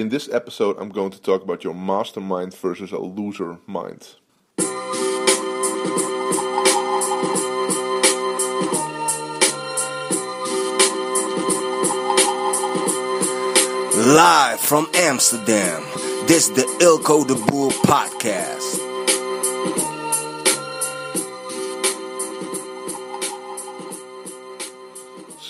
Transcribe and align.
In 0.00 0.08
this 0.08 0.30
episode, 0.30 0.78
I'm 0.78 0.88
going 0.88 1.10
to 1.10 1.20
talk 1.20 1.42
about 1.42 1.62
your 1.62 1.74
mastermind 1.74 2.54
versus 2.54 2.90
a 2.90 2.98
loser 2.98 3.58
mind. 3.66 4.14
Live 13.94 14.60
from 14.60 14.88
Amsterdam, 14.94 15.82
this 16.26 16.48
is 16.48 16.52
the 16.54 16.62
Eelco 16.80 17.28
de 17.28 17.34
Boer 17.34 17.70
podcast. 17.84 18.80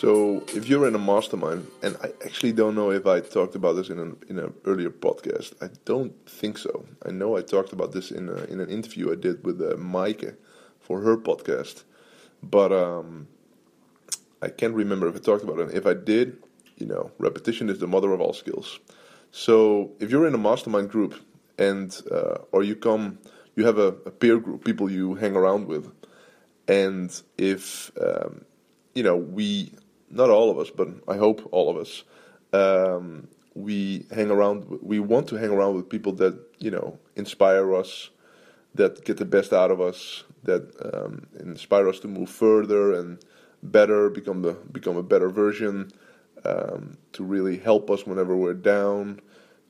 So, 0.00 0.42
if 0.54 0.66
you're 0.66 0.88
in 0.88 0.94
a 0.94 0.98
mastermind, 0.98 1.66
and 1.82 1.94
I 2.02 2.06
actually 2.24 2.52
don't 2.52 2.74
know 2.74 2.90
if 2.90 3.06
I 3.06 3.20
talked 3.20 3.54
about 3.54 3.76
this 3.76 3.90
in 3.90 3.98
an 3.98 4.16
in 4.30 4.38
an 4.38 4.54
earlier 4.64 4.88
podcast. 4.88 5.52
I 5.60 5.68
don't 5.84 6.14
think 6.26 6.56
so. 6.56 6.86
I 7.04 7.10
know 7.10 7.36
I 7.36 7.42
talked 7.42 7.74
about 7.74 7.92
this 7.92 8.10
in 8.10 8.30
a, 8.30 8.44
in 8.44 8.60
an 8.60 8.70
interview 8.70 9.12
I 9.12 9.16
did 9.16 9.44
with 9.44 9.60
uh, 9.60 9.76
for 10.80 11.02
her 11.02 11.18
podcast, 11.18 11.84
but 12.42 12.72
um, 12.72 13.28
I 14.40 14.48
can't 14.48 14.72
remember 14.72 15.06
if 15.06 15.16
I 15.16 15.18
talked 15.18 15.44
about 15.44 15.58
it. 15.60 15.74
If 15.74 15.84
I 15.84 15.92
did, 15.92 16.38
you 16.78 16.86
know, 16.86 17.10
repetition 17.18 17.68
is 17.68 17.78
the 17.78 17.86
mother 17.86 18.10
of 18.14 18.22
all 18.22 18.32
skills. 18.32 18.80
So, 19.32 19.92
if 20.00 20.10
you're 20.10 20.26
in 20.26 20.32
a 20.32 20.38
mastermind 20.38 20.88
group, 20.88 21.14
and 21.58 21.94
uh, 22.10 22.38
or 22.52 22.62
you 22.62 22.74
come, 22.74 23.18
you 23.54 23.66
have 23.66 23.76
a, 23.76 23.88
a 24.06 24.10
peer 24.10 24.38
group, 24.38 24.64
people 24.64 24.90
you 24.90 25.16
hang 25.16 25.36
around 25.36 25.66
with, 25.66 25.92
and 26.68 27.20
if 27.36 27.92
um, 28.00 28.46
you 28.94 29.02
know 29.02 29.16
we 29.16 29.72
not 30.10 30.30
all 30.30 30.50
of 30.50 30.58
us, 30.58 30.70
but 30.70 30.88
I 31.08 31.16
hope 31.16 31.48
all 31.52 31.70
of 31.70 31.76
us, 31.76 32.04
um, 32.52 33.28
we 33.54 34.06
hang 34.12 34.30
around. 34.30 34.78
We 34.82 35.00
want 35.00 35.28
to 35.28 35.36
hang 35.36 35.50
around 35.50 35.74
with 35.74 35.88
people 35.88 36.12
that 36.14 36.38
you 36.58 36.70
know 36.70 36.98
inspire 37.16 37.74
us, 37.74 38.10
that 38.74 39.04
get 39.04 39.16
the 39.16 39.24
best 39.24 39.52
out 39.52 39.70
of 39.70 39.80
us, 39.80 40.24
that 40.44 40.72
um, 40.92 41.26
inspire 41.38 41.88
us 41.88 42.00
to 42.00 42.08
move 42.08 42.30
further 42.30 42.94
and 42.94 43.18
better, 43.62 44.10
become 44.10 44.42
the 44.42 44.52
become 44.72 44.96
a 44.96 45.02
better 45.02 45.28
version, 45.28 45.90
um, 46.44 46.96
to 47.12 47.24
really 47.24 47.58
help 47.58 47.90
us 47.90 48.06
whenever 48.06 48.36
we're 48.36 48.54
down. 48.54 49.20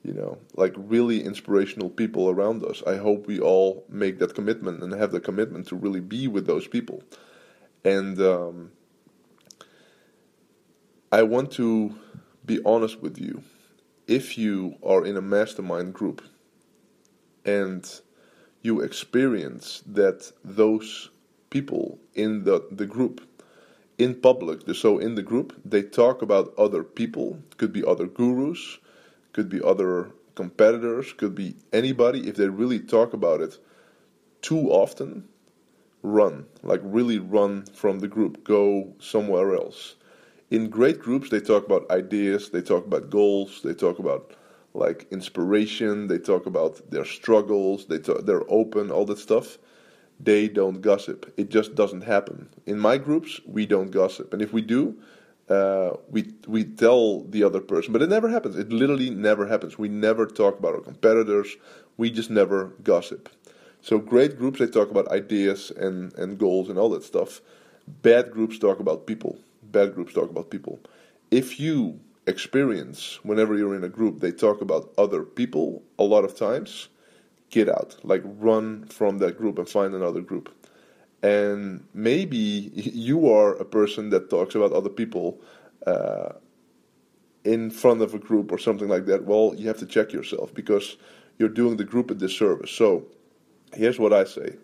You 0.03 0.13
know, 0.13 0.39
like 0.55 0.73
really 0.75 1.23
inspirational 1.23 1.89
people 1.89 2.31
around 2.31 2.63
us. 2.65 2.81
I 2.87 2.97
hope 2.97 3.27
we 3.27 3.39
all 3.39 3.85
make 3.87 4.17
that 4.17 4.33
commitment 4.33 4.81
and 4.81 4.91
have 4.93 5.11
the 5.11 5.19
commitment 5.19 5.67
to 5.67 5.75
really 5.75 5.99
be 5.99 6.27
with 6.27 6.47
those 6.47 6.67
people. 6.67 7.03
And 7.83 8.19
um, 8.19 8.71
I 11.13 11.23
want 11.23 11.51
to 11.53 11.93
be 12.45 12.61
honest 12.63 13.01
with 13.01 13.17
you. 13.17 13.43
If 14.07 14.37
you 14.37 14.77
are 14.81 15.05
in 15.05 15.17
a 15.17 15.21
mastermind 15.21 15.93
group 15.93 16.21
and 17.43 17.83
you 18.61 18.79
experience 18.79 19.83
that 19.87 20.31
those 20.45 21.09
people 21.49 21.99
in 22.15 22.45
the, 22.45 22.65
the 22.71 22.85
group 22.85 23.27
in 23.97 24.15
public, 24.15 24.61
so 24.73 24.99
in 24.99 25.15
the 25.15 25.21
group, 25.21 25.53
they 25.65 25.81
talk 25.81 26.21
about 26.21 26.53
other 26.57 26.81
people, 26.81 27.39
could 27.57 27.73
be 27.73 27.83
other 27.83 28.07
gurus, 28.07 28.77
could 29.33 29.49
be 29.49 29.61
other 29.61 30.11
competitors, 30.35 31.11
could 31.11 31.35
be 31.35 31.55
anybody. 31.73 32.29
If 32.29 32.37
they 32.37 32.47
really 32.47 32.79
talk 32.79 33.11
about 33.11 33.41
it 33.41 33.57
too 34.41 34.71
often, 34.71 35.27
run. 36.03 36.45
Like 36.63 36.79
really 36.85 37.19
run 37.19 37.65
from 37.65 37.99
the 37.99 38.07
group, 38.07 38.45
go 38.45 38.93
somewhere 38.99 39.55
else. 39.55 39.95
In 40.51 40.69
great 40.69 40.99
groups, 40.99 41.29
they 41.29 41.39
talk 41.39 41.65
about 41.65 41.89
ideas, 41.91 42.49
they 42.51 42.61
talk 42.61 42.85
about 42.85 43.09
goals, 43.09 43.61
they 43.63 43.73
talk 43.73 43.99
about 43.99 44.33
like 44.73 45.07
inspiration, 45.11 46.07
they 46.07 46.19
talk 46.19 46.45
about 46.45 46.91
their 46.91 47.05
struggles, 47.05 47.87
they 47.87 47.99
talk, 47.99 48.25
they're 48.25 48.49
open, 48.51 48.91
all 48.91 49.05
that 49.05 49.19
stuff. 49.19 49.57
They 50.19 50.49
don't 50.49 50.81
gossip. 50.81 51.33
It 51.37 51.49
just 51.49 51.75
doesn't 51.75 52.01
happen. 52.01 52.49
In 52.67 52.79
my 52.79 52.97
groups, 52.97 53.41
we 53.45 53.65
don't 53.65 53.91
gossip, 53.91 54.33
and 54.33 54.41
if 54.41 54.53
we 54.53 54.61
do, 54.61 54.95
uh, 55.49 55.91
we 56.09 56.33
we 56.47 56.63
tell 56.65 57.23
the 57.23 57.43
other 57.43 57.61
person, 57.61 57.93
but 57.93 58.01
it 58.03 58.09
never 58.09 58.29
happens. 58.29 58.57
It 58.57 58.71
literally 58.71 59.09
never 59.09 59.47
happens. 59.47 59.77
We 59.79 59.89
never 59.89 60.27
talk 60.27 60.59
about 60.59 60.75
our 60.75 60.81
competitors. 60.81 61.57
We 61.97 62.11
just 62.11 62.29
never 62.29 62.73
gossip. 62.83 63.29
So 63.81 63.99
great 63.99 64.37
groups 64.37 64.59
they 64.59 64.67
talk 64.67 64.91
about 64.91 65.07
ideas 65.09 65.71
and 65.71 66.13
and 66.15 66.37
goals 66.37 66.69
and 66.69 66.77
all 66.77 66.89
that 66.91 67.03
stuff. 67.03 67.41
Bad 67.87 68.31
groups 68.31 68.59
talk 68.59 68.79
about 68.79 69.07
people. 69.07 69.39
Bad 69.71 69.95
groups 69.95 70.13
talk 70.13 70.29
about 70.29 70.49
people. 70.49 70.79
If 71.29 71.59
you 71.59 71.99
experience 72.27 73.19
whenever 73.23 73.57
you're 73.57 73.75
in 73.75 73.83
a 73.83 73.89
group 73.89 74.19
they 74.19 74.31
talk 74.31 74.61
about 74.61 74.93
other 74.97 75.23
people 75.23 75.83
a 75.97 76.03
lot 76.03 76.23
of 76.23 76.35
times, 76.35 76.87
get 77.49 77.69
out. 77.69 77.97
Like 78.03 78.21
run 78.25 78.85
from 78.85 79.17
that 79.19 79.37
group 79.37 79.57
and 79.57 79.67
find 79.67 79.93
another 79.93 80.21
group 80.21 80.53
and 81.23 81.85
maybe 81.93 82.37
you 82.75 83.31
are 83.31 83.53
a 83.55 83.65
person 83.65 84.09
that 84.09 84.29
talks 84.29 84.55
about 84.55 84.71
other 84.71 84.89
people 84.89 85.39
uh, 85.85 86.29
in 87.43 87.71
front 87.71 88.01
of 88.01 88.13
a 88.13 88.19
group 88.19 88.51
or 88.51 88.57
something 88.57 88.87
like 88.87 89.05
that. 89.05 89.25
Well, 89.25 89.53
you 89.57 89.67
have 89.67 89.77
to 89.79 89.85
check 89.85 90.13
yourself 90.13 90.53
because 90.53 90.97
you're 91.37 91.49
doing 91.49 91.77
the 91.77 91.83
group 91.83 92.11
a 92.11 92.15
disservice. 92.15 92.71
So, 92.71 93.05
here's 93.73 93.99
what 93.99 94.13
I 94.13 94.25
say: 94.25 94.55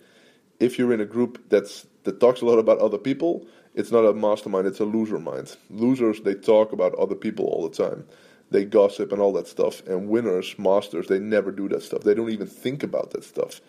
if 0.59 0.77
you're 0.77 0.93
in 0.93 1.01
a 1.01 1.05
group 1.05 1.49
that's 1.49 1.85
that 2.03 2.19
talks 2.19 2.41
a 2.41 2.45
lot 2.45 2.59
about 2.59 2.79
other 2.79 2.97
people, 2.97 3.45
it's 3.75 3.91
not 3.91 4.05
a 4.05 4.13
mastermind; 4.13 4.67
it's 4.67 4.79
a 4.79 4.85
loser 4.85 5.19
mind. 5.19 5.55
Losers 5.69 6.21
they 6.21 6.33
talk 6.33 6.71
about 6.71 6.95
other 6.95 7.15
people 7.15 7.45
all 7.45 7.67
the 7.67 7.75
time. 7.75 8.05
They 8.49 8.63
gossip 8.63 9.11
and 9.11 9.21
all 9.21 9.33
that 9.33 9.47
stuff. 9.47 9.85
And 9.87 10.07
winners, 10.07 10.57
masters, 10.57 11.07
they 11.07 11.19
never 11.19 11.51
do 11.51 11.67
that 11.69 11.83
stuff. 11.83 12.03
They 12.03 12.13
don't 12.13 12.29
even 12.29 12.47
think 12.47 12.81
about 12.81 13.11
that 13.11 13.25
stuff. 13.25 13.59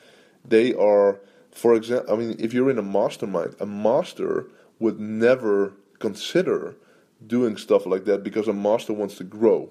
They 0.45 0.73
are 0.75 1.21
for 1.51 1.75
example, 1.75 2.13
I 2.13 2.17
mean, 2.17 2.37
if 2.39 2.53
you're 2.53 2.71
in 2.71 2.79
a 2.79 2.83
mastermind, 2.83 3.57
a 3.61 3.67
master 3.67 4.47
would 4.79 5.01
never 5.01 5.73
consider 5.99 6.77
doing 7.27 7.57
stuff 7.57 7.87
like 7.87 8.05
that 8.05 8.23
because 8.23 8.47
a 8.49 8.53
master 8.53 8.93
wants 8.93 9.17
to 9.17 9.25
grow. 9.25 9.71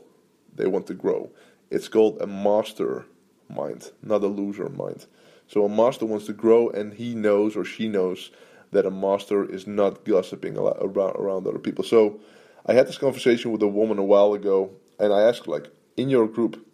They 0.53 0.67
want 0.67 0.87
to 0.87 0.93
grow. 0.93 1.31
It's 1.69 1.87
called 1.87 2.21
a 2.21 2.27
master 2.27 3.05
mind, 3.49 3.91
not 4.01 4.23
a 4.23 4.27
loser 4.27 4.69
mind. 4.69 5.05
So 5.47 5.65
a 5.65 5.69
master 5.69 6.05
wants 6.05 6.25
to 6.27 6.33
grow, 6.33 6.69
and 6.69 6.93
he 6.93 7.15
knows 7.15 7.55
or 7.55 7.63
she 7.63 7.87
knows 7.87 8.31
that 8.71 8.85
a 8.85 8.91
master 8.91 9.49
is 9.49 9.65
not 9.65 10.03
gossiping 10.03 10.57
around, 10.57 11.15
around 11.15 11.47
other 11.47 11.59
people. 11.59 11.83
So 11.83 12.19
I 12.65 12.73
had 12.73 12.87
this 12.87 12.97
conversation 12.97 13.51
with 13.51 13.61
a 13.63 13.67
woman 13.67 13.97
a 13.97 14.03
while 14.03 14.33
ago, 14.33 14.71
and 14.99 15.13
I 15.13 15.21
asked, 15.21 15.47
like, 15.47 15.69
in 15.95 16.09
your 16.09 16.27
group, 16.27 16.65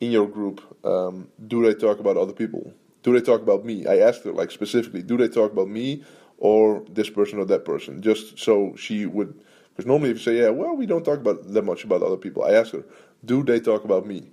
in 0.00 0.12
your 0.12 0.26
group, 0.26 0.60
um, 0.84 1.28
do 1.46 1.62
they 1.62 1.74
talk 1.74 1.98
about 1.98 2.16
other 2.16 2.34
people? 2.34 2.74
do 3.06 3.12
they 3.12 3.24
talk 3.24 3.40
about 3.40 3.64
me? 3.64 3.86
I 3.86 3.98
asked 3.98 4.24
her 4.24 4.32
like 4.32 4.50
specifically, 4.50 5.00
do 5.00 5.16
they 5.16 5.28
talk 5.28 5.52
about 5.52 5.68
me 5.68 6.02
or 6.38 6.84
this 6.90 7.08
person 7.08 7.38
or 7.38 7.44
that 7.44 7.64
person? 7.64 8.02
Just 8.02 8.36
so 8.36 8.74
she 8.74 9.06
would, 9.06 9.32
because 9.68 9.86
normally 9.86 10.10
if 10.10 10.16
you 10.16 10.22
say, 10.24 10.40
yeah, 10.40 10.48
well, 10.48 10.74
we 10.74 10.86
don't 10.86 11.04
talk 11.04 11.20
about 11.20 11.52
that 11.52 11.62
much 11.62 11.84
about 11.84 12.02
other 12.02 12.16
people. 12.16 12.42
I 12.42 12.54
asked 12.54 12.72
her, 12.72 12.84
do 13.24 13.44
they 13.44 13.60
talk 13.60 13.84
about 13.84 14.06
me? 14.06 14.32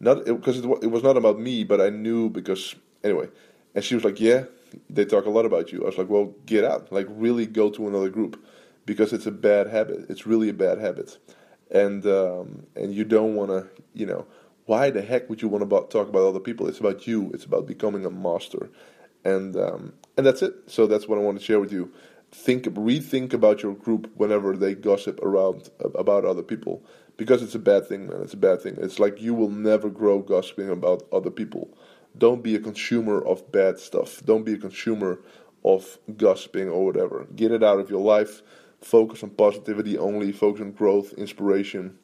Not 0.00 0.24
because 0.24 0.58
it, 0.58 0.64
it, 0.82 0.90
was 0.90 1.02
not 1.02 1.16
about 1.16 1.38
me, 1.38 1.62
but 1.64 1.80
I 1.80 1.90
knew 1.90 2.30
because 2.30 2.74
anyway. 3.04 3.28
And 3.74 3.84
she 3.84 3.94
was 3.94 4.04
like, 4.04 4.20
yeah, 4.20 4.44
they 4.88 5.04
talk 5.04 5.26
a 5.26 5.30
lot 5.30 5.44
about 5.44 5.72
you. 5.72 5.82
I 5.82 5.86
was 5.86 5.98
like, 5.98 6.08
well, 6.08 6.34
get 6.46 6.64
out, 6.64 6.90
like 6.90 7.06
really 7.10 7.46
go 7.46 7.70
to 7.70 7.86
another 7.86 8.08
group 8.08 8.42
because 8.86 9.12
it's 9.12 9.26
a 9.26 9.30
bad 9.30 9.68
habit. 9.68 10.06
It's 10.08 10.26
really 10.26 10.48
a 10.48 10.54
bad 10.54 10.78
habit, 10.78 11.18
and 11.70 12.04
um, 12.06 12.66
and 12.74 12.94
you 12.94 13.04
don't 13.04 13.36
want 13.36 13.50
to, 13.50 13.68
you 13.92 14.06
know 14.06 14.26
why 14.70 14.88
the 14.88 15.02
heck 15.02 15.28
would 15.28 15.42
you 15.42 15.48
want 15.48 15.68
to 15.68 15.80
talk 15.88 16.08
about 16.08 16.22
other 16.22 16.38
people? 16.38 16.68
It's 16.68 16.78
about 16.78 17.04
you. 17.04 17.28
It's 17.34 17.44
about 17.44 17.66
becoming 17.66 18.06
a 18.06 18.10
master, 18.10 18.70
and 19.24 19.56
um, 19.56 19.94
and 20.16 20.24
that's 20.24 20.42
it. 20.42 20.54
So 20.68 20.86
that's 20.86 21.08
what 21.08 21.18
I 21.18 21.22
want 21.22 21.40
to 21.40 21.44
share 21.44 21.58
with 21.58 21.72
you. 21.72 21.92
Think, 22.32 22.64
rethink 22.64 23.32
about 23.32 23.62
your 23.62 23.74
group 23.74 24.10
whenever 24.14 24.56
they 24.56 24.74
gossip 24.74 25.20
around 25.20 25.70
about 25.94 26.24
other 26.24 26.42
people, 26.42 26.82
because 27.16 27.42
it's 27.42 27.54
a 27.54 27.60
bad 27.60 27.86
thing, 27.86 28.08
man. 28.08 28.22
It's 28.22 28.34
a 28.34 28.38
bad 28.38 28.62
thing. 28.62 28.76
It's 28.78 28.98
like 28.98 29.20
you 29.20 29.34
will 29.34 29.50
never 29.50 29.90
grow 29.90 30.20
gossiping 30.20 30.70
about 30.70 31.02
other 31.12 31.30
people. 31.30 31.76
Don't 32.16 32.42
be 32.42 32.54
a 32.54 32.60
consumer 32.60 33.20
of 33.20 33.50
bad 33.52 33.78
stuff. 33.78 34.22
Don't 34.24 34.44
be 34.44 34.54
a 34.54 34.58
consumer 34.58 35.20
of 35.64 35.98
gossiping 36.16 36.68
or 36.68 36.84
whatever. 36.84 37.26
Get 37.34 37.52
it 37.52 37.62
out 37.62 37.80
of 37.80 37.90
your 37.90 38.00
life. 38.00 38.42
Focus 38.80 39.22
on 39.22 39.30
positivity 39.30 39.98
only. 39.98 40.32
Focus 40.32 40.62
on 40.62 40.72
growth, 40.72 41.12
inspiration, 41.14 41.98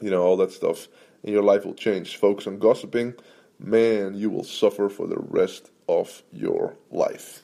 you 0.00 0.10
know, 0.10 0.22
all 0.22 0.36
that 0.38 0.52
stuff 0.52 0.88
and 1.24 1.32
your 1.32 1.42
life 1.42 1.64
will 1.64 1.74
change. 1.74 2.16
Focus 2.16 2.46
on 2.46 2.58
gossiping, 2.58 3.14
man, 3.58 4.14
you 4.14 4.30
will 4.30 4.44
suffer 4.44 4.88
for 4.88 5.06
the 5.06 5.18
rest 5.18 5.70
of 5.88 6.22
your 6.32 6.76
life. 6.90 7.43